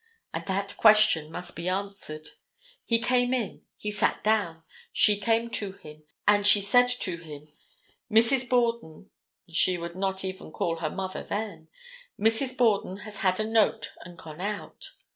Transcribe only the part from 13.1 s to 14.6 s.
had a note and gone